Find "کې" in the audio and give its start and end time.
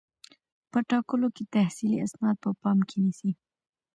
1.35-1.43, 2.89-2.97